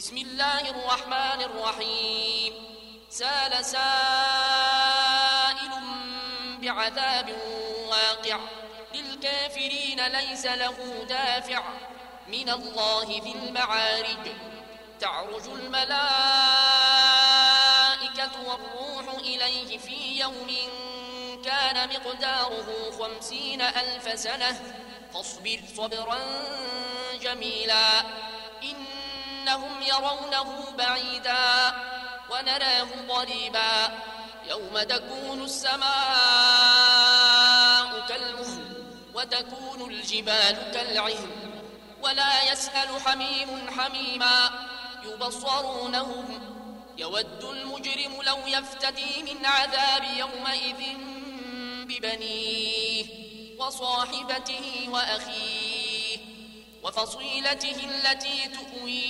[0.00, 2.52] بسم الله الرحمن الرحيم.
[3.10, 3.80] سال سائل
[6.62, 7.36] بعذاب
[7.88, 8.38] واقع.
[8.94, 11.62] للكافرين ليس له دافع.
[12.28, 14.32] من الله ذي المعارج.
[15.00, 15.90] تعرج الملائكة
[18.46, 20.56] والروح إليه في يوم
[21.44, 24.74] كان مقداره خمسين ألف سنة.
[25.14, 26.18] فاصبر صبرا
[27.20, 28.04] جميلا.
[29.50, 31.74] إنهم يرونه بعيدا
[32.30, 33.98] ونراه قريبا
[34.48, 35.90] يوم تكون السماء
[38.08, 41.30] كالمهل وتكون الجبال كالعهن
[42.02, 44.50] ولا يسأل حميم حميما
[45.04, 46.40] يبصرونهم
[46.98, 50.96] يود المجرم لو يفتدي من عذاب يومئذ
[51.86, 53.04] ببنيه
[53.58, 55.70] وصاحبته وأخيه
[56.82, 59.09] وفصيلته التي تؤويه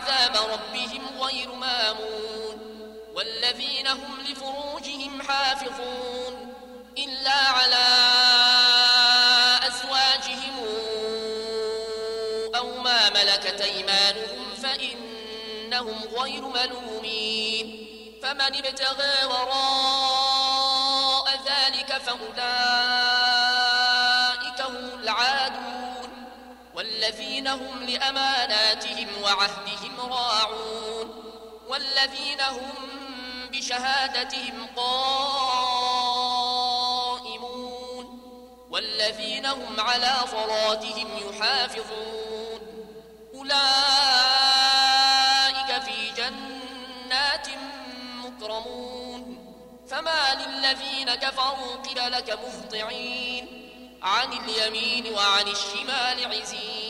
[0.00, 2.60] عذاب ربهم غير مامون
[3.14, 6.54] والذين هم لفروجهم حافظون
[6.98, 7.86] إلا على
[9.66, 10.56] أزواجهم
[12.54, 17.86] أو ما ملكت أيمانهم فإنهم غير ملومين
[18.22, 20.60] فمن ابتغى وراء
[21.46, 22.89] ذلك فأولئك
[27.10, 31.24] والذين هم لأماناتهم وعهدهم راعون
[31.68, 32.72] والذين هم
[33.52, 35.10] بشهادتهم قائمون
[38.70, 42.60] والذين هم على صلاتهم يحافظون
[43.34, 43.60] أولئك
[45.82, 47.48] في جنات
[48.24, 49.38] مكرمون
[49.88, 53.60] فما للذين كفروا قبلك مهطعين
[54.02, 56.89] عن اليمين وعن الشمال عزين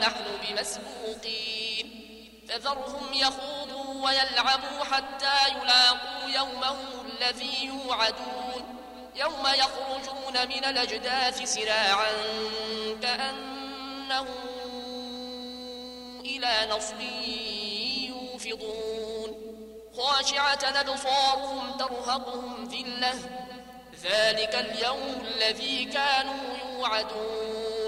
[0.00, 1.86] نحن بمسبوقين.
[2.48, 8.78] فذرهم يخوضوا ويلعبوا حتى يلاقوا يومهم الذي يوعدون.
[9.14, 12.12] يوم يخرجون من الأجداث سراعا
[13.02, 14.26] كأنهم
[16.24, 17.00] إلى نصب
[18.08, 19.30] يوفضون.
[19.96, 23.14] خاشعة أبصارهم ترهقهم ذلة.
[24.02, 27.81] ذلك اليوم الذي كانوا يوعدون.